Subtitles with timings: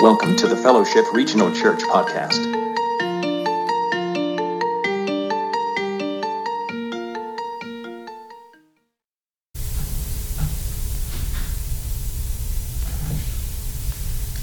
[0.00, 2.66] Welcome to the Fellowship Regional Church podcast.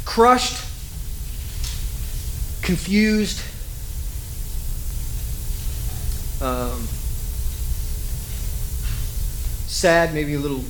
[0.06, 0.58] crushed,
[2.62, 3.40] confused,
[6.42, 6.88] um,
[9.68, 10.64] sad, maybe a little,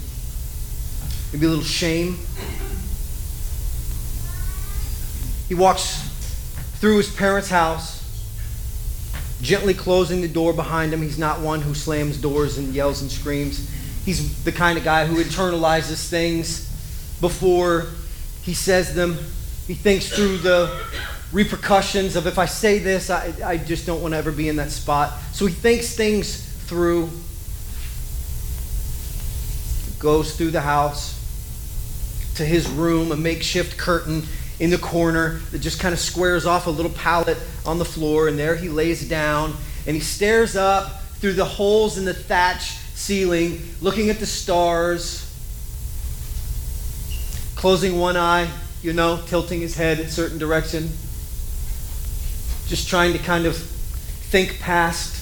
[1.31, 2.17] maybe a little shame.
[5.53, 6.01] He walks
[6.79, 8.01] through his parents' house,
[9.39, 11.03] gently closing the door behind him.
[11.03, 13.69] He's not one who slams doors and yells and screams.
[14.03, 16.67] He's the kind of guy who internalizes things
[17.21, 17.85] before
[18.41, 19.15] he says them.
[19.67, 20.75] He thinks through the
[21.31, 24.55] repercussions of if I say this, I, I just don't want to ever be in
[24.55, 25.13] that spot.
[25.33, 27.11] So he thinks things through,
[29.99, 31.13] goes through the house
[32.37, 34.23] to his room, a makeshift curtain
[34.63, 38.29] in the corner that just kind of squares off a little pallet on the floor,
[38.29, 39.53] and there he lays down
[39.85, 45.19] and he stares up through the holes in the thatch ceiling, looking at the stars,
[47.55, 48.49] closing one eye,
[48.81, 50.83] you know, tilting his head in a certain direction,
[52.67, 55.19] just trying to kind of think past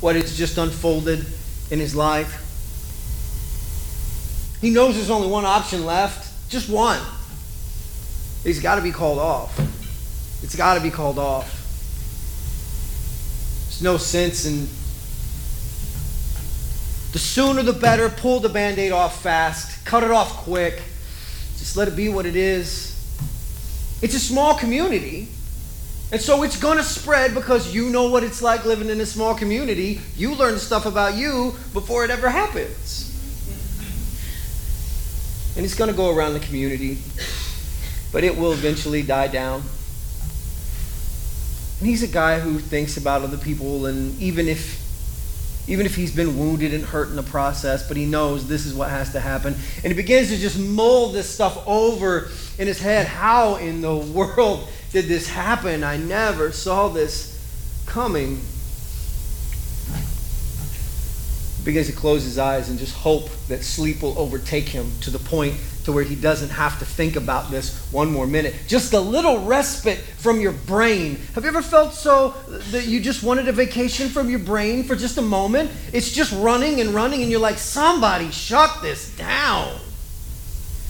[0.00, 1.26] what has just unfolded
[1.72, 2.44] in his life.
[4.60, 7.00] He knows there's only one option left, just one.
[8.46, 9.58] He's got to be called off.
[10.44, 11.50] It's got to be called off.
[13.64, 14.68] There's no sense in.
[17.10, 18.08] The sooner the better.
[18.08, 19.84] Pull the band aid off fast.
[19.84, 20.80] Cut it off quick.
[21.58, 22.94] Just let it be what it is.
[24.00, 25.26] It's a small community.
[26.12, 29.06] And so it's going to spread because you know what it's like living in a
[29.06, 30.00] small community.
[30.16, 33.12] You learn stuff about you before it ever happens.
[35.56, 36.98] And it's going to go around the community
[38.16, 39.62] but it will eventually die down.
[41.78, 44.82] And he's a guy who thinks about other people, and even if
[45.68, 48.72] even if he's been wounded and hurt in the process, but he knows this is
[48.72, 49.52] what has to happen.
[49.52, 53.06] And he begins to just mull this stuff over in his head.
[53.06, 55.84] How in the world did this happen?
[55.84, 57.38] I never saw this
[57.84, 58.40] coming.
[61.55, 65.10] He begins to close his eyes and just hope that sleep will overtake him to
[65.10, 65.54] the point
[65.84, 68.54] to where he doesn't have to think about this one more minute.
[68.66, 71.16] Just a little respite from your brain.
[71.34, 72.30] Have you ever felt so
[72.70, 75.70] that you just wanted a vacation from your brain for just a moment?
[75.92, 79.78] It's just running and running, and you're like, somebody shut this down.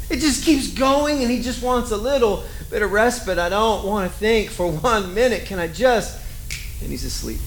[0.09, 3.39] It just keeps going, and he just wants a little bit of respite.
[3.39, 5.47] I don't want to think for one minute.
[5.47, 6.21] Can I just?
[6.81, 7.41] And he's asleep.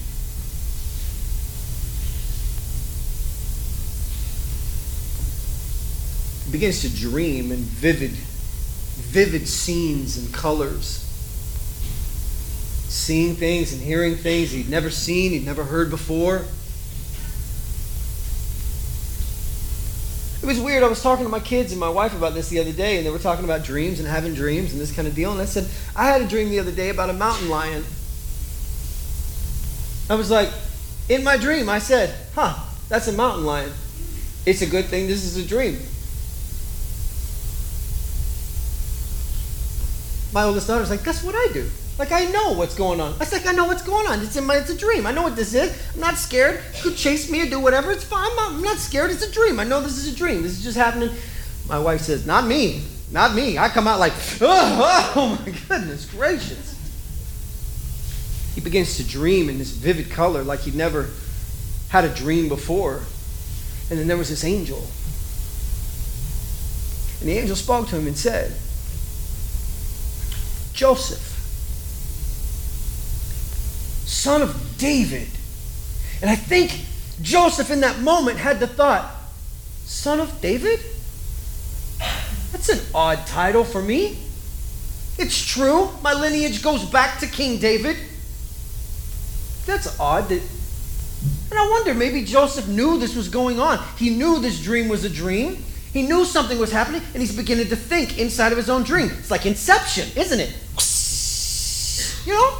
[6.50, 11.06] Begins to dream in vivid, vivid scenes and colors.
[12.88, 16.44] Seeing things and hearing things he'd never seen, he'd never heard before.
[20.42, 20.82] It was weird.
[20.82, 23.06] I was talking to my kids and my wife about this the other day, and
[23.06, 25.32] they were talking about dreams and having dreams and this kind of deal.
[25.32, 27.84] And I said, I had a dream the other day about a mountain lion.
[30.08, 30.48] I was like,
[31.08, 32.58] in my dream, I said, huh,
[32.88, 33.70] that's a mountain lion.
[34.46, 35.78] It's a good thing this is a dream.
[40.32, 41.68] My oldest daughter's like, guess what I do?
[41.98, 43.12] Like I know what's going on.
[43.14, 44.20] I was like, I know what's going on.
[44.22, 45.06] It's in my, it's a dream.
[45.06, 45.70] I know what this is.
[45.94, 46.60] I'm not scared.
[46.76, 47.92] You could chase me or do whatever.
[47.92, 48.26] It's fine.
[48.30, 49.10] I'm not, I'm not scared.
[49.10, 49.60] It's a dream.
[49.60, 50.42] I know this is a dream.
[50.42, 51.10] This is just happening.
[51.68, 53.58] My wife says, not me, not me.
[53.58, 56.68] I come out like, oh, oh my goodness gracious.
[58.54, 61.10] He begins to dream in this vivid color like he'd never
[61.90, 63.02] had a dream before.
[63.90, 64.78] And then there was this angel.
[67.20, 68.52] And the angel spoke to him and said,
[70.80, 71.20] Joseph,
[74.06, 75.28] son of David.
[76.22, 76.86] And I think
[77.20, 79.14] Joseph in that moment had the thought,
[79.84, 80.80] son of David?
[82.50, 84.20] That's an odd title for me.
[85.18, 87.98] It's true, my lineage goes back to King David.
[89.66, 90.40] That's odd that
[91.50, 93.84] and I wonder, maybe Joseph knew this was going on.
[93.98, 95.62] He knew this dream was a dream.
[95.92, 99.10] He knew something was happening, and he's beginning to think inside of his own dream.
[99.18, 100.54] It's like Inception, isn't it?
[102.26, 102.58] You know?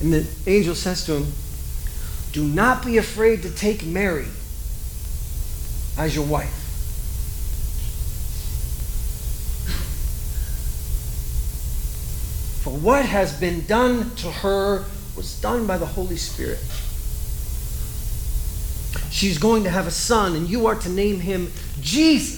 [0.00, 1.32] And the angel says to him,
[2.32, 4.26] Do not be afraid to take Mary
[5.96, 6.54] as your wife.
[12.62, 14.84] For what has been done to her
[15.16, 16.60] was done by the Holy Spirit.
[19.10, 21.50] She's going to have a son, and you are to name him
[21.80, 22.37] Jesus,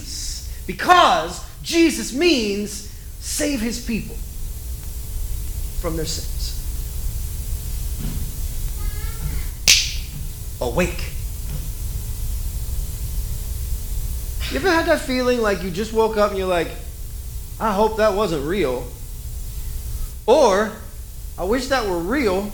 [0.71, 2.89] because Jesus means
[3.19, 4.15] save his people
[5.81, 6.57] from their sins.
[10.61, 11.03] Awake.
[14.51, 16.69] You ever had that feeling like you just woke up and you're like,
[17.59, 18.87] I hope that wasn't real?
[20.25, 20.71] Or,
[21.37, 22.51] I wish that were real.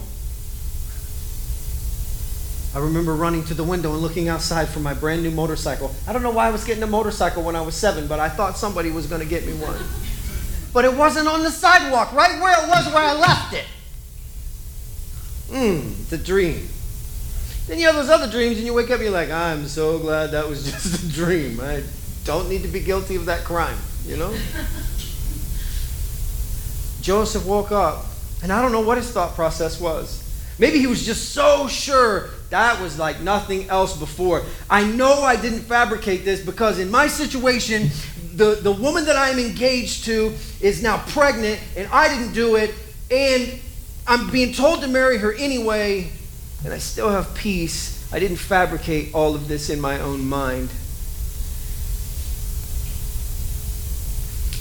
[2.78, 5.96] I remember running to the window and looking outside for my brand new motorcycle.
[6.08, 8.30] I don't know why I was getting a motorcycle when I was seven, but I
[8.30, 9.82] thought somebody was going to get me one.
[10.74, 13.66] But it wasn't on the sidewalk, right where it was where I left it.
[15.48, 16.70] Mmm, the dream.
[17.66, 19.98] Then you have those other dreams and you wake up and you're like, I'm so
[19.98, 21.60] glad that was just a dream.
[21.60, 21.82] I
[22.26, 24.32] don't need to be guilty of that crime, you know?
[27.02, 28.06] Joseph woke up,
[28.44, 30.27] and I don't know what his thought process was.
[30.60, 34.44] Maybe he was just so sure that was like nothing else before.
[34.70, 37.90] I know I didn't fabricate this because in my situation,
[38.34, 42.74] the, the woman that I'm engaged to is now pregnant, and I didn't do it,
[43.12, 43.60] and
[44.08, 46.10] I'm being told to marry her anyway,
[46.64, 48.08] and I still have peace.
[48.14, 50.70] I didn't fabricate all of this in my own mind.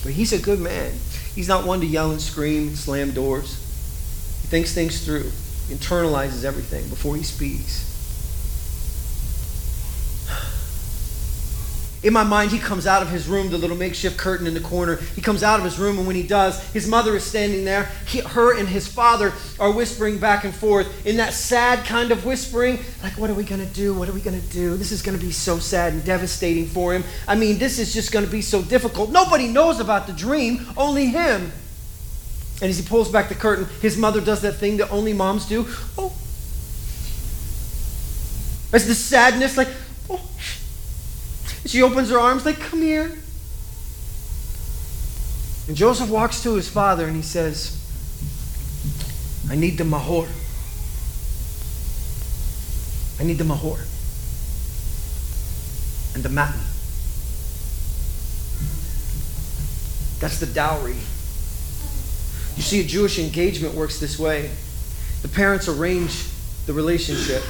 [0.03, 0.93] But he's a good man.
[1.35, 3.55] He's not one to yell and scream, slam doors.
[4.43, 5.31] He thinks things through,
[5.69, 7.87] internalizes everything before he speaks.
[12.07, 14.61] In my mind, he comes out of his room, the little makeshift curtain in the
[14.61, 14.95] corner.
[15.17, 17.91] He comes out of his room, and when he does, his mother is standing there.
[18.07, 22.25] He, her and his father are whispering back and forth in that sad kind of
[22.25, 23.93] whispering, like, What are we going to do?
[23.93, 24.77] What are we going to do?
[24.77, 27.03] This is going to be so sad and devastating for him.
[27.27, 29.11] I mean, this is just going to be so difficult.
[29.11, 31.51] Nobody knows about the dream, only him.
[32.61, 35.47] And as he pulls back the curtain, his mother does that thing that only moms
[35.47, 35.67] do.
[35.99, 36.13] Oh.
[38.73, 39.69] As the sadness, like,
[40.09, 40.21] oh.
[41.67, 43.19] she opens her arms, like, come here.
[45.69, 47.83] And Joseph walks to his father and he says,
[49.51, 50.29] I need the mahor.
[53.21, 53.85] I need the mahor.
[56.15, 56.61] And the matin.
[60.21, 60.97] That's the dowry.
[62.57, 64.51] You see, a Jewish engagement works this way.
[65.23, 66.27] The parents arrange
[66.67, 67.43] the relationship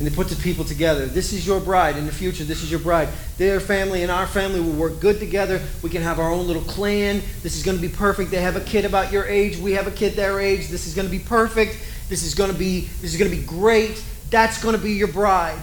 [0.00, 1.04] and they put the people together.
[1.04, 1.98] This is your bride.
[1.98, 3.10] In the future, this is your bride.
[3.36, 5.60] Their family and our family will work good together.
[5.82, 7.20] We can have our own little clan.
[7.42, 8.30] This is going to be perfect.
[8.30, 9.58] They have a kid about your age.
[9.58, 10.68] We have a kid their age.
[10.68, 11.76] This is going to be perfect.
[12.08, 14.02] This is going to be this is going to be great.
[14.30, 15.60] That's going to be your bride.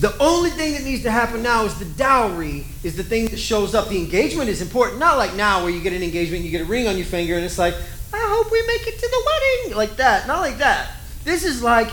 [0.00, 3.38] The only thing that needs to happen now is the dowry is the thing that
[3.38, 3.90] shows up.
[3.90, 4.98] The engagement is important.
[4.98, 7.34] Not like now where you get an engagement, you get a ring on your finger,
[7.36, 7.74] and it's like,
[8.14, 9.76] I hope we make it to the wedding.
[9.76, 10.26] Like that.
[10.26, 10.92] Not like that.
[11.24, 11.90] This is like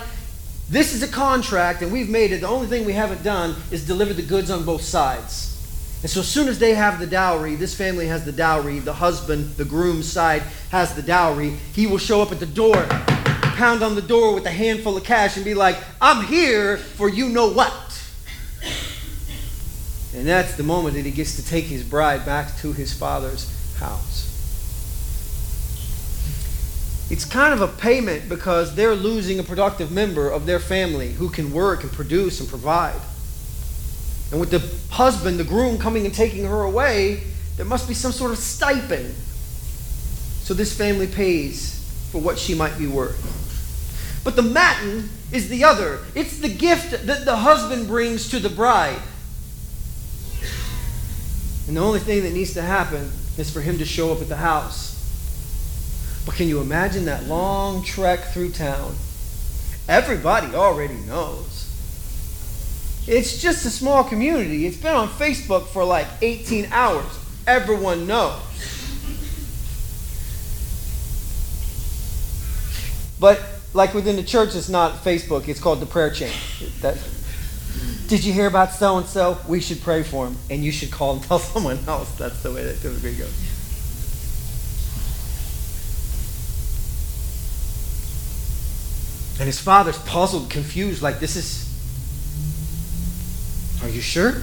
[0.70, 2.42] this is a contract, and we've made it.
[2.42, 5.54] The only thing we haven't done is deliver the goods on both sides.
[6.02, 8.94] And so, as soon as they have the dowry, this family has the dowry, the
[8.94, 12.86] husband, the groom's side has the dowry, he will show up at the door,
[13.56, 17.10] pound on the door with a handful of cash, and be like, I'm here for
[17.10, 17.87] you know what.
[20.18, 23.50] And that's the moment that he gets to take his bride back to his father's
[23.78, 24.28] house
[27.10, 31.30] it's kind of a payment because they're losing a productive member of their family who
[31.30, 33.00] can work and produce and provide.
[34.32, 37.24] And with the husband, the groom, coming and taking her away,
[37.56, 39.14] there must be some sort of stipend.
[40.44, 41.76] So this family pays
[42.12, 43.36] for what she might be worth.
[44.26, 46.00] But the matin is the other.
[46.14, 49.00] It's the gift that the husband brings to the bride.
[51.68, 54.30] And the only thing that needs to happen is for him to show up at
[54.30, 54.98] the house
[56.28, 58.94] but can you imagine that long trek through town?
[59.88, 61.72] Everybody already knows.
[63.08, 64.66] It's just a small community.
[64.66, 67.06] It's been on Facebook for like 18 hours.
[67.48, 68.42] Everyone knows.
[73.22, 73.42] But
[73.74, 75.48] like within the church, it's not Facebook.
[75.48, 76.34] It's called the prayer chain.
[76.82, 76.98] That,
[78.08, 79.38] did you hear about so and so?
[79.48, 82.14] We should pray for him, and you should call and tell someone else.
[82.16, 83.34] That's the way that typically goes.
[89.40, 91.64] And his father's puzzled, confused, like, this is.
[93.84, 94.34] Are you sure?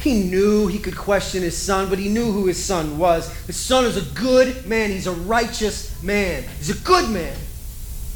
[0.00, 3.30] He knew he could question his son, but he knew who his son was.
[3.46, 4.90] His son is a good man.
[4.90, 6.44] He's a righteous man.
[6.58, 7.36] He's a good man.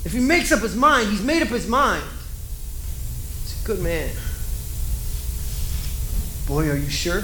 [0.05, 2.05] If he makes up his mind, he's made up his mind.
[3.43, 4.11] He's a good man.
[6.47, 7.23] Boy, are you sure?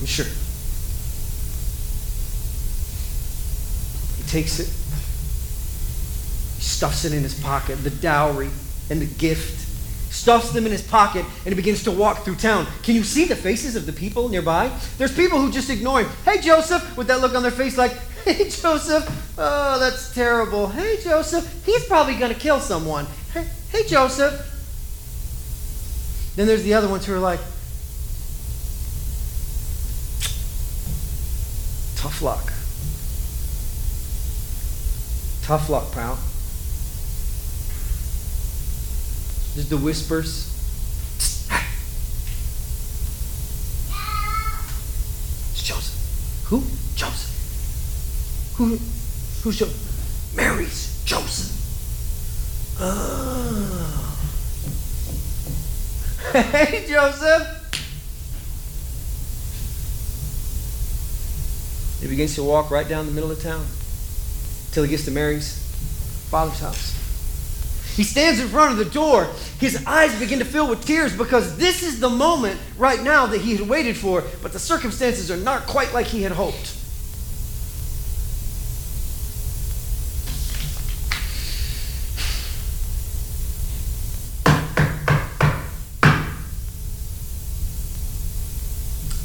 [0.00, 0.26] I'm sure.
[4.16, 4.66] He takes it,
[6.56, 8.50] He stuffs it in his pocket, the dowry
[8.90, 9.68] and the gift.
[10.10, 12.66] Stuffs them in his pocket and he begins to walk through town.
[12.82, 14.68] Can you see the faces of the people nearby?
[14.98, 16.10] There's people who just ignore him.
[16.24, 17.92] Hey, Joseph, with that look on their face like,
[18.24, 20.68] hey, Joseph, oh, that's terrible.
[20.68, 23.06] Hey, Joseph, he's probably going to kill someone.
[23.32, 24.46] Hey, hey, Joseph.
[26.36, 27.40] Then there's the other ones who are like,
[31.96, 32.52] tough luck.
[35.42, 36.18] Tough luck, pal.
[39.54, 40.46] Just the whispers.
[45.52, 46.44] It's Joseph.
[46.44, 46.62] Who?
[46.94, 47.29] Joseph.
[48.60, 48.76] Who?
[49.42, 50.36] Who's Joseph?
[50.36, 52.76] Mary's Joseph.
[52.78, 54.18] Oh.
[56.32, 57.48] Hey, Joseph.
[62.02, 63.64] He begins to walk right down the middle of town
[64.72, 65.56] till he gets to Mary's
[66.28, 66.94] father's house.
[67.96, 69.26] He stands in front of the door.
[69.58, 73.40] His eyes begin to fill with tears because this is the moment right now that
[73.40, 76.76] he had waited for, but the circumstances are not quite like he had hoped.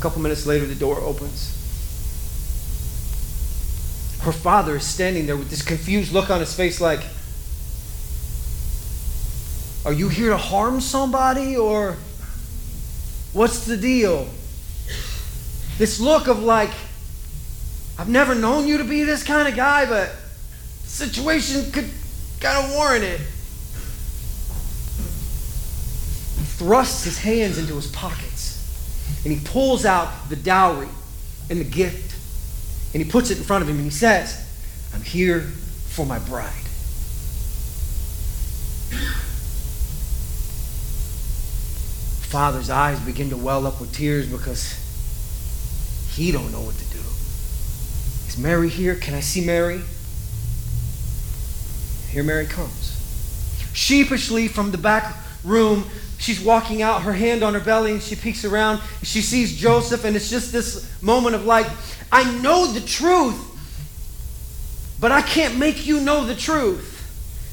[0.05, 1.49] Couple minutes later, the door opens.
[4.21, 6.99] Her father is standing there with this confused look on his face, like,
[9.83, 11.97] Are you here to harm somebody or
[13.33, 14.27] what's the deal?
[15.79, 16.71] This look of like,
[17.97, 20.11] I've never known you to be this kind of guy, but
[20.83, 21.89] the situation could
[22.39, 23.21] kind of warrant it.
[26.37, 28.24] He thrusts his hands into his pockets
[29.23, 30.89] and he pulls out the dowry
[31.49, 32.15] and the gift
[32.93, 34.41] and he puts it in front of him and he says,
[34.93, 36.53] I'm here for my bride.
[42.29, 44.81] Father's eyes begin to well up with tears because
[46.13, 46.99] he don't know what to do.
[48.27, 48.95] Is Mary here?
[48.95, 49.81] Can I see Mary?
[52.09, 52.93] Here Mary comes.
[53.73, 55.85] Sheepishly from the back room,
[56.17, 58.81] she's walking out, her hand on her belly, and she peeks around.
[59.03, 61.67] She sees Joseph, and it's just this moment of like,
[62.11, 63.41] I know the truth,
[64.99, 66.93] but I can't make you know the truth.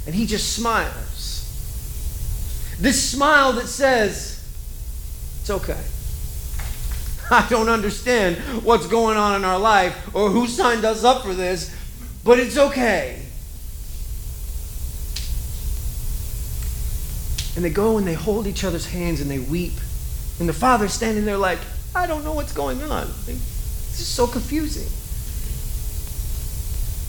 [0.06, 1.12] And he just smiles.
[2.80, 4.44] This smile that says,
[5.40, 5.80] It's okay.
[7.30, 11.34] I don't understand what's going on in our life or who signed us up for
[11.34, 11.74] this,
[12.24, 13.22] but it's okay.
[17.54, 19.74] And they go and they hold each other's hands and they weep.
[20.40, 21.58] And the father's standing there like,
[21.94, 23.06] I don't know what's going on.
[23.26, 24.88] This is so confusing.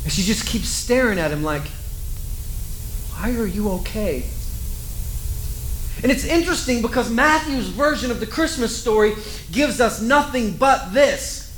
[0.04, 1.64] And she just keeps staring at him like,
[3.14, 4.26] Why are you okay?
[6.02, 9.14] And it's interesting because Matthew's version of the Christmas story
[9.52, 11.50] gives us nothing but this.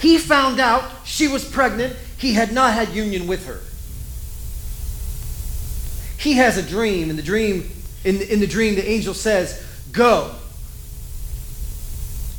[0.00, 3.60] He found out she was pregnant, he had not had union with her.
[6.18, 7.70] He has a dream, and the dream,
[8.04, 10.34] in, in the dream, the angel says, Go.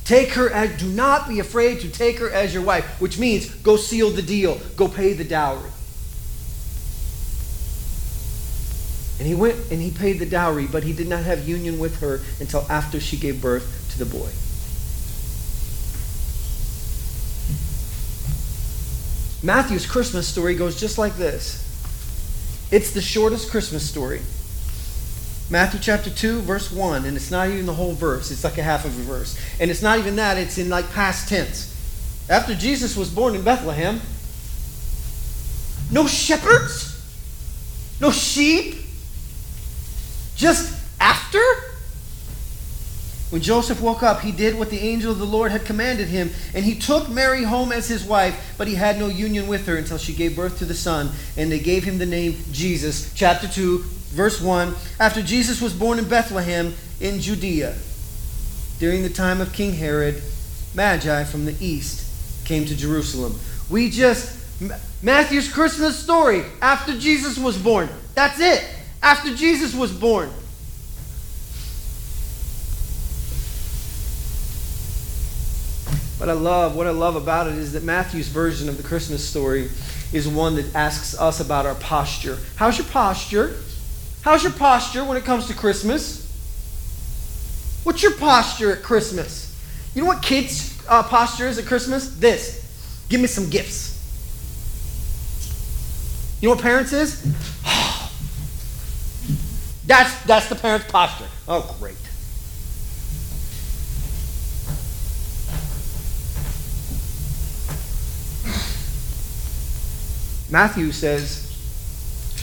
[0.03, 3.47] Take her as, do not be afraid to take her as your wife, which means
[3.47, 5.69] go seal the deal, go pay the dowry.
[9.19, 11.99] And he went and he paid the dowry, but he did not have union with
[11.99, 14.29] her until after she gave birth to the boy.
[19.41, 21.68] Matthew's Christmas story goes just like this.
[22.71, 24.21] It's the shortest Christmas story.
[25.49, 28.63] Matthew chapter 2, verse 1, and it's not even the whole verse, it's like a
[28.63, 29.39] half of a verse.
[29.59, 31.75] And it's not even that, it's in like past tense.
[32.29, 33.99] After Jesus was born in Bethlehem,
[35.91, 36.95] no shepherds,
[37.99, 38.75] no sheep,
[40.35, 41.41] just after?
[43.29, 46.31] When Joseph woke up, he did what the angel of the Lord had commanded him,
[46.55, 49.77] and he took Mary home as his wife, but he had no union with her
[49.77, 53.13] until she gave birth to the son, and they gave him the name Jesus.
[53.13, 54.73] Chapter 2, verse 1.
[54.99, 57.75] After Jesus was born in Bethlehem in Judea,
[58.79, 60.23] during the time of King Herod,
[60.73, 63.39] Magi from the east came to Jerusalem.
[63.69, 64.35] We just,
[65.03, 67.89] Matthew's Christmas story, after Jesus was born.
[68.15, 68.67] That's it.
[69.03, 70.31] After Jesus was born.
[76.19, 79.25] What I love, what I love about it is that Matthew's version of the Christmas
[79.25, 79.69] story
[80.11, 82.37] is one that asks us about our posture.
[82.57, 83.55] How's your posture?
[84.21, 86.27] How's your posture when it comes to Christmas?
[87.83, 89.57] What's your posture at Christmas?
[89.95, 92.13] You know what kids' uh, posture is at Christmas?
[92.17, 92.59] This
[93.07, 93.95] give me some gifts.
[96.41, 97.23] You know what parents is?
[99.87, 101.27] that's, that's the parent's posture.
[101.47, 101.95] Oh, great.
[110.51, 111.45] Matthew says,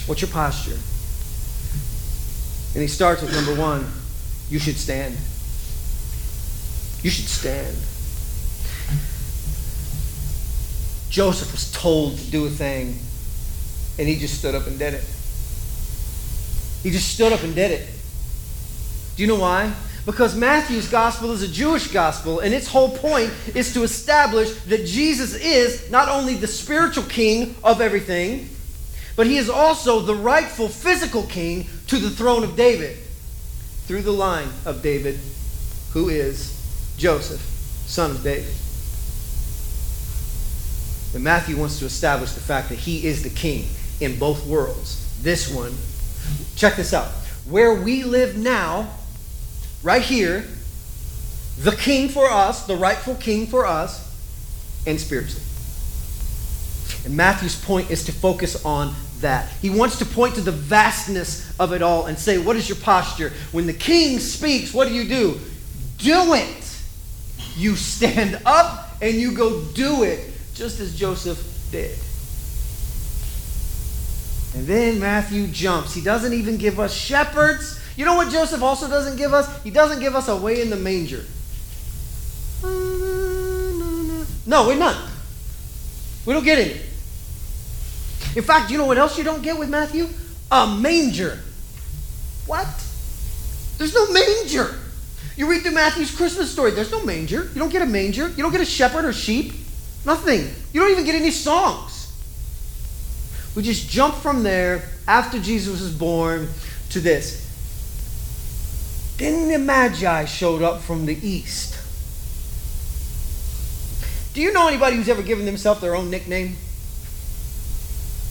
[0.05, 0.77] What's your posture?
[2.73, 3.85] And he starts with number one
[4.49, 5.13] you should stand.
[7.03, 7.75] You should stand.
[11.09, 12.99] Joseph was told to do a thing,
[13.99, 15.03] and he just stood up and did it.
[16.83, 17.89] He just stood up and did it.
[19.15, 19.73] Do you know why?
[20.07, 24.85] Because Matthew's gospel is a Jewish gospel, and its whole point is to establish that
[24.85, 28.47] Jesus is not only the spiritual king of everything,
[29.17, 32.95] but he is also the rightful physical king to the throne of David
[33.85, 35.19] through the line of David,
[35.91, 36.55] who is
[36.97, 38.53] Joseph, son of David.
[41.15, 43.67] And Matthew wants to establish the fact that he is the king
[43.99, 45.21] in both worlds.
[45.21, 45.73] This one,
[46.55, 47.09] check this out.
[47.49, 48.89] Where we live now,
[49.87, 50.43] right here,
[51.59, 54.03] the king for us, the rightful king for us,
[54.85, 55.41] and spiritually.
[57.05, 59.49] And Matthew's point is to focus on that.
[59.61, 62.77] He wants to point to the vastness of it all and say, What is your
[62.79, 63.31] posture?
[63.53, 65.39] When the king speaks, what do you do?
[65.99, 66.81] Do it.
[67.55, 71.39] You stand up and you go do it, just as Joseph
[71.71, 71.97] did.
[74.53, 75.93] And then Matthew jumps.
[75.93, 77.79] He doesn't even give us shepherds.
[77.97, 79.63] You know what Joseph also doesn't give us?
[79.63, 81.25] He doesn't give us a way in the manger.
[84.45, 84.95] No, we're not.
[86.25, 86.79] We don't get any.
[88.35, 90.07] In fact, you know what else you don't get with Matthew?
[90.51, 91.39] A manger.
[92.45, 92.67] What?
[93.77, 94.75] There's no manger.
[95.35, 97.49] You read through Matthew's Christmas story, there's no manger.
[97.53, 98.27] You don't get a manger.
[98.29, 99.53] You don't get a shepherd or sheep.
[100.05, 100.47] Nothing.
[100.71, 102.13] You don't even get any songs.
[103.55, 106.47] We just jump from there after Jesus was born
[106.91, 107.46] to this.
[109.17, 111.75] Then the Magi showed up from the east.
[114.33, 116.55] Do you know anybody who's ever given themselves their own nickname?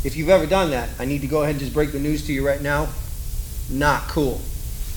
[0.05, 2.25] If you've ever done that, I need to go ahead and just break the news
[2.27, 2.89] to you right now.
[3.69, 4.41] Not cool.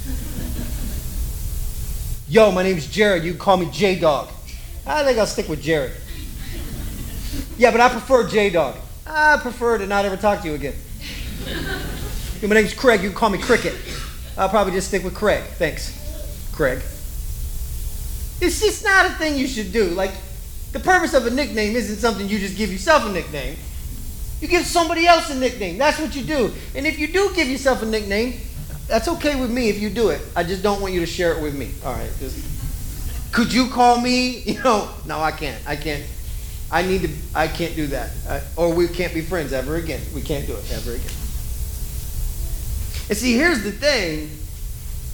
[2.28, 3.24] Yo, my name's Jared.
[3.24, 4.30] You call me J Dog.
[4.86, 5.94] I think I'll stick with Jared.
[7.58, 8.76] Yeah, but I prefer J Dog.
[9.08, 10.76] I prefer to not ever talk to you again.
[12.42, 13.02] Yo, my name's Craig.
[13.02, 13.74] You call me Cricket.
[14.40, 15.44] I'll probably just stick with Craig.
[15.58, 15.92] Thanks,
[16.54, 16.80] Craig.
[18.42, 19.90] It's just not a thing you should do.
[19.90, 20.12] Like,
[20.72, 23.58] the purpose of a nickname isn't something you just give yourself a nickname.
[24.40, 25.78] You give somebody else a nickname.
[25.78, 26.54] That's what you do.
[26.74, 28.40] And if you do give yourself a nickname,
[28.88, 30.22] that's okay with me if you do it.
[30.38, 31.72] I just don't want you to share it with me.
[31.84, 32.10] All right.
[32.20, 34.40] Just, could you call me?
[34.46, 35.62] You know, no, I can't.
[35.68, 36.04] I can't.
[36.72, 37.10] I need to.
[37.36, 38.12] I can't do that.
[38.30, 40.02] I, or we can't be friends ever again.
[40.16, 41.19] We can't do it ever again.
[43.10, 44.30] And see, here's the thing.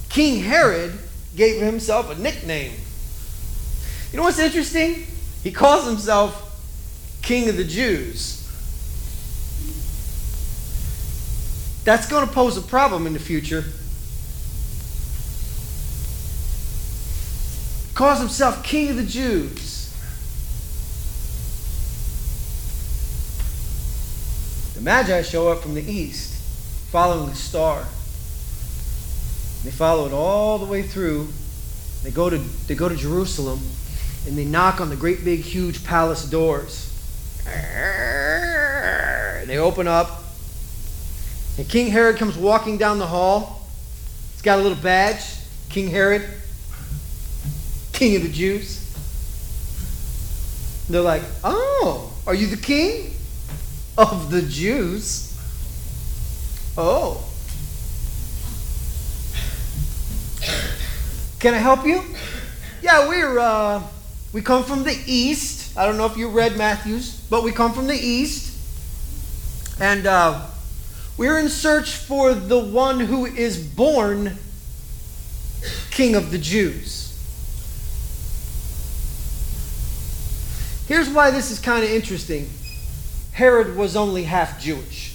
[0.08, 0.98] King Herod
[1.34, 2.72] gave himself a nickname.
[4.12, 5.06] You know what's interesting?
[5.42, 6.42] He calls himself
[7.22, 8.42] King of the Jews.
[11.84, 13.64] That's going to pose a problem in the future.
[17.94, 19.94] Calls himself King of the Jews.
[24.74, 26.35] The Magi show up from the east,
[26.96, 27.80] following the star.
[29.64, 31.28] They follow it all the way through.
[32.02, 33.60] They go to, they go to Jerusalem
[34.26, 36.90] and they knock on the great big huge palace doors.
[37.46, 40.24] And they open up
[41.58, 43.68] and King Herod comes walking down the hall.
[44.32, 45.22] He's got a little badge.
[45.68, 46.26] King Herod,
[47.92, 48.80] King of the Jews.
[50.86, 53.12] And they're like, Oh, are you the king
[53.98, 55.25] of the Jews?
[56.78, 57.24] Oh.
[61.38, 62.02] Can I help you?
[62.82, 63.82] Yeah, we're uh,
[64.32, 65.76] we come from the east.
[65.76, 68.54] I don't know if you read Matthew's, but we come from the east,
[69.80, 70.46] and uh,
[71.16, 74.36] we're in search for the one who is born
[75.90, 77.04] King of the Jews.
[80.86, 82.48] Here's why this is kind of interesting
[83.32, 85.05] Herod was only half Jewish.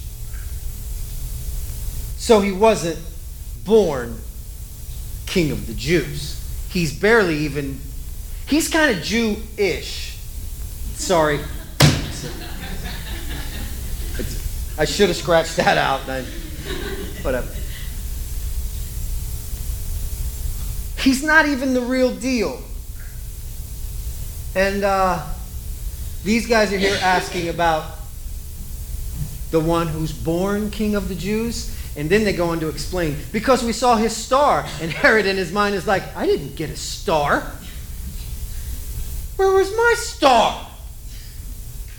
[2.21, 2.99] So he wasn't
[3.65, 4.19] born
[5.25, 6.39] King of the Jews.
[6.69, 7.79] He's barely even,
[8.45, 10.17] he's kind of Jew ish.
[10.93, 11.39] Sorry.
[14.77, 16.05] I should have scratched that out.
[16.05, 16.25] Then.
[17.23, 17.51] Whatever.
[20.99, 22.61] He's not even the real deal.
[24.53, 25.25] And uh,
[26.23, 27.95] these guys are here asking about
[29.49, 31.75] the one who's born king of the Jews.
[31.95, 34.65] And then they go on to explain, because we saw his star.
[34.81, 37.41] And Herod in his mind is like, I didn't get a star.
[39.35, 40.67] Where was my star?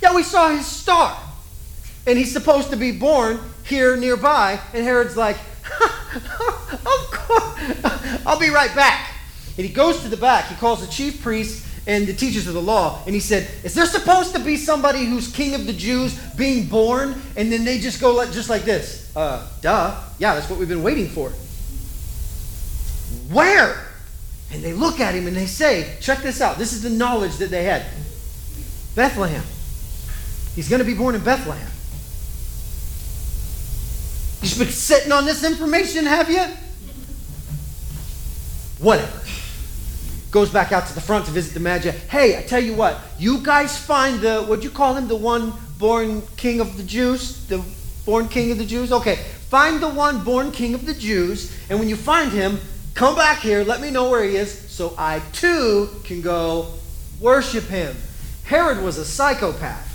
[0.00, 1.16] Yeah, we saw his star.
[2.06, 4.60] And he's supposed to be born here nearby.
[4.74, 5.36] And Herod's like,
[5.84, 9.10] of course, I'll be right back.
[9.56, 10.46] And he goes to the back.
[10.46, 13.74] He calls the chief priests and the teachers of the law, and he said, "Is
[13.74, 17.78] there supposed to be somebody who's king of the Jews being born?" And then they
[17.78, 19.01] just go like, just like this.
[19.14, 20.00] Uh, duh.
[20.18, 21.30] Yeah, that's what we've been waiting for.
[23.30, 23.88] Where?
[24.50, 26.58] And they look at him and they say, check this out.
[26.58, 27.86] This is the knowledge that they had.
[28.94, 29.44] Bethlehem.
[30.54, 31.68] He's going to be born in Bethlehem.
[34.42, 36.44] You've been sitting on this information, have you?
[38.78, 39.22] Whatever
[40.32, 41.90] goes back out to the front to visit the Magi.
[41.90, 45.06] Hey, I tell you what, you guys find the, what'd you call him?
[45.06, 47.46] The one born king of the Jews?
[47.46, 47.62] The
[48.04, 48.92] born king of the Jews?
[48.92, 52.58] Okay, find the one born king of the Jews, and when you find him,
[52.94, 56.74] come back here, let me know where he is, so I too can go
[57.20, 57.96] worship him.
[58.44, 59.88] Herod was a psychopath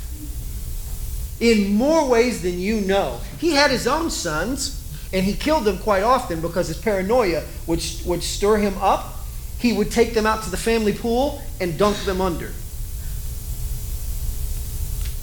[1.39, 3.19] in more ways than you know.
[3.39, 4.73] He had his own sons,
[5.13, 9.17] and he killed them quite often because his paranoia would, would stir him up
[9.59, 12.51] he would take them out to the family pool and dunk them under.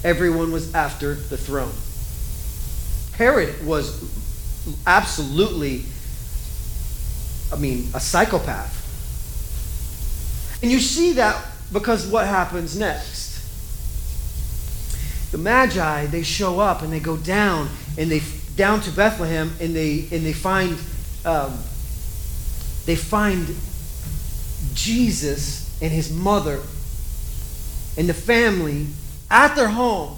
[0.03, 1.71] Everyone was after the throne.
[3.17, 4.03] Herod was
[4.85, 5.83] absolutely,
[7.53, 8.83] I mean, a psychopath.
[10.61, 13.33] And you see that because what happens next?
[15.31, 18.21] The Magi, they show up and they go down and they
[18.55, 20.77] down to Bethlehem and they and they find
[21.25, 21.57] um,
[22.85, 23.55] they find
[24.73, 26.61] Jesus and his mother
[27.97, 28.87] and the family
[29.29, 30.17] at their home.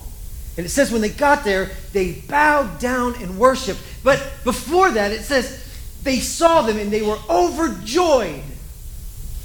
[0.58, 3.80] And it says when they got there, they bowed down and worshiped.
[4.04, 5.64] But before that, it says
[6.04, 8.44] they saw them and they were overjoyed.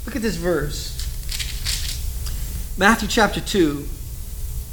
[0.06, 0.98] Look at this verse
[2.78, 3.84] Matthew chapter 2,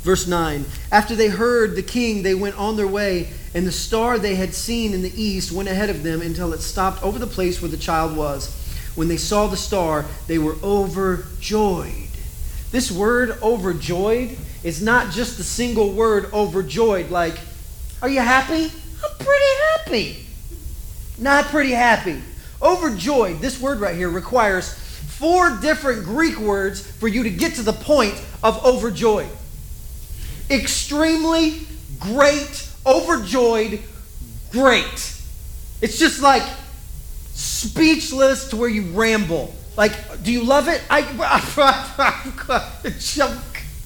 [0.04, 0.66] verse 9.
[0.92, 4.54] After they heard the king, they went on their way, and the star they had
[4.54, 7.70] seen in the east went ahead of them until it stopped over the place where
[7.70, 8.56] the child was
[9.00, 12.10] when they saw the star, they were overjoyed.
[12.72, 17.38] This word overjoyed is not just a single word overjoyed, like,
[18.02, 18.64] are you happy?
[19.04, 20.26] I'm pretty happy.
[21.18, 22.22] Not pretty happy.
[22.62, 27.62] Overjoyed, this word right here requires four different Greek words for you to get to
[27.62, 29.30] the point of overjoyed.
[30.50, 31.62] Extremely,
[32.00, 33.82] great, overjoyed,
[34.52, 35.16] great.
[35.82, 36.44] It's just like
[37.34, 39.54] speechless to where you ramble.
[39.78, 40.82] Like, do you love it?
[40.90, 41.02] I,
[42.86, 43.38] I joke.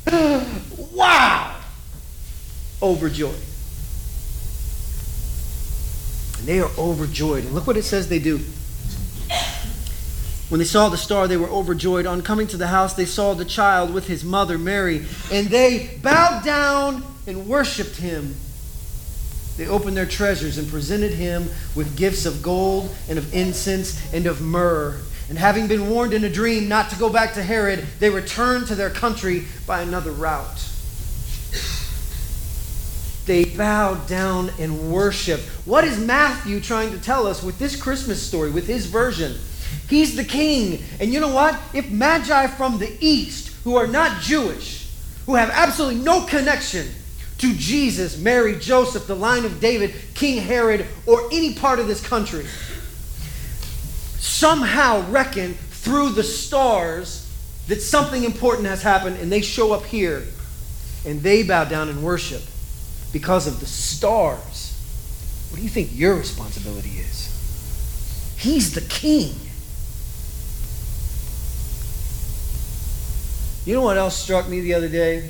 [0.05, 1.55] Wow.
[2.81, 3.35] Overjoyed.
[6.39, 7.45] And they are overjoyed.
[7.45, 8.39] And look what it says they do.
[10.49, 12.05] When they saw the star, they were overjoyed.
[12.05, 15.97] On coming to the house, they saw the child with his mother, Mary, and they
[16.03, 18.35] bowed down and worshiped him.
[19.57, 24.27] They opened their treasures and presented him with gifts of gold and of incense and
[24.27, 24.99] of myrrh.
[25.33, 28.67] And having been warned in a dream not to go back to Herod, they returned
[28.67, 30.69] to their country by another route.
[33.25, 35.41] They bowed down and worshiped.
[35.65, 39.35] What is Matthew trying to tell us with this Christmas story, with his version?
[39.89, 40.83] He's the king.
[40.99, 41.59] And you know what?
[41.73, 44.87] If Magi from the east, who are not Jewish,
[45.25, 46.85] who have absolutely no connection
[47.39, 52.05] to Jesus, Mary, Joseph, the line of David, King Herod, or any part of this
[52.05, 52.45] country.
[54.43, 57.31] Somehow reckon through the stars
[57.69, 60.23] that something important has happened, and they show up here
[61.05, 62.41] and they bow down and worship
[63.13, 64.75] because of the stars.
[65.49, 68.35] What do you think your responsibility is?
[68.37, 69.33] He's the king.
[73.65, 75.29] You know what else struck me the other day?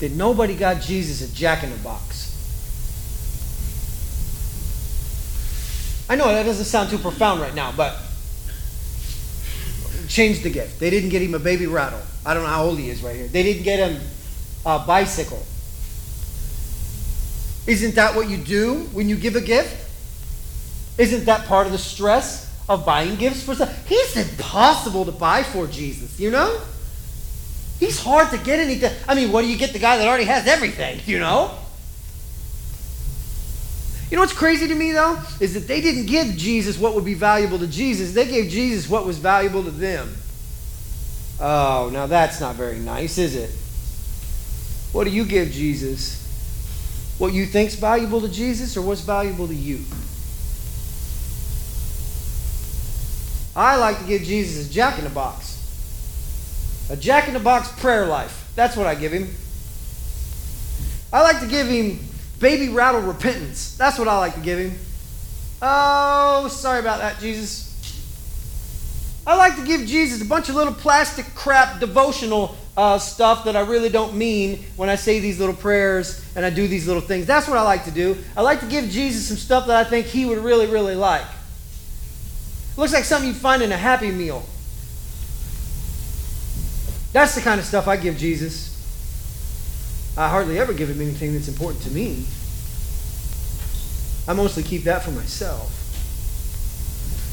[0.00, 2.29] that nobody got Jesus a jack in the box.
[6.10, 7.96] I know that doesn't sound too profound right now, but
[10.08, 10.80] change the gift.
[10.80, 12.00] They didn't get him a baby rattle.
[12.26, 13.28] I don't know how old he is right here.
[13.28, 14.02] They didn't get him
[14.66, 15.40] a bicycle.
[17.68, 19.88] Isn't that what you do when you give a gift?
[20.98, 23.88] Isn't that part of the stress of buying gifts for stuff?
[23.88, 26.60] He's impossible to buy for Jesus, you know?
[27.78, 28.92] He's hard to get anything.
[29.06, 31.56] I mean, what do you get the guy that already has everything, you know?
[34.10, 35.18] You know what's crazy to me, though?
[35.38, 38.12] Is that they didn't give Jesus what would be valuable to Jesus.
[38.12, 40.14] They gave Jesus what was valuable to them.
[41.40, 43.50] Oh, now that's not very nice, is it?
[44.92, 46.20] What do you give Jesus?
[47.20, 49.80] what you think's valuable to Jesus or what's valuable to you?
[53.54, 55.58] I like to give Jesus a jack in the box.
[56.88, 58.50] A jack in the box prayer life.
[58.56, 59.28] That's what I give him.
[61.12, 61.98] I like to give him
[62.40, 63.76] baby rattle repentance.
[63.76, 64.76] That's what I like to give him.
[65.62, 67.68] Oh, sorry about that, Jesus.
[69.26, 73.54] I like to give Jesus a bunch of little plastic crap devotional uh, stuff that
[73.54, 77.02] I really don't mean when I say these little prayers and I do these little
[77.02, 77.26] things.
[77.26, 78.16] That's what I like to do.
[78.36, 81.26] I like to give Jesus some stuff that I think he would really, really like.
[82.76, 84.42] Looks like something you'd find in a Happy Meal.
[87.12, 88.69] That's the kind of stuff I give Jesus.
[90.20, 92.26] I hardly ever give him anything that's important to me.
[94.28, 95.72] I mostly keep that for myself.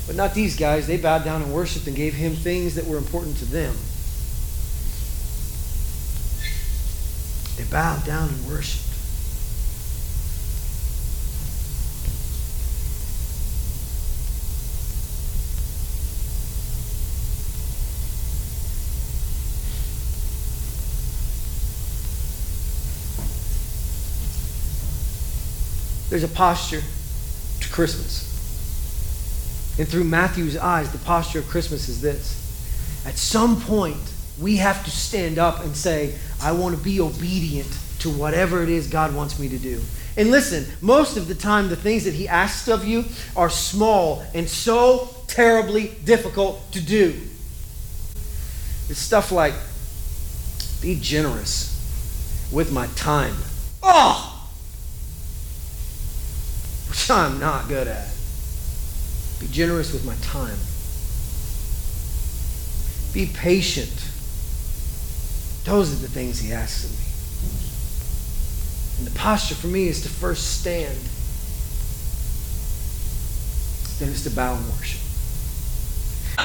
[0.07, 0.87] But not these guys.
[0.87, 3.75] They bowed down and worshiped and gave him things that were important to them.
[7.57, 8.86] They bowed down and worshiped.
[26.09, 26.81] There's a posture
[27.59, 28.25] to Christmas.
[29.79, 33.03] And through Matthew's eyes, the posture of Christmas is this.
[33.05, 33.97] At some point,
[34.39, 37.67] we have to stand up and say, I want to be obedient
[37.99, 39.81] to whatever it is God wants me to do.
[40.15, 44.25] And listen, most of the time, the things that He asks of you are small
[44.33, 47.13] and so terribly difficult to do.
[48.89, 49.53] It's stuff like,
[50.81, 51.73] be generous
[52.51, 53.35] with my time.
[53.83, 54.36] Oh!
[57.09, 58.09] I'm not good at.
[59.39, 60.57] Be generous with my time.
[63.13, 63.93] Be patient.
[65.63, 67.07] Those are the things he asks of me.
[68.97, 70.97] And the posture for me is to first stand,
[73.99, 75.06] then it's to bow and worship.